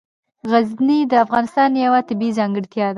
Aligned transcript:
غزني 0.51 0.99
د 1.11 1.13
افغانستان 1.25 1.69
یوه 1.85 1.99
طبیعي 2.09 2.35
ځانګړتیا 2.39 2.85
ده. 2.87 2.89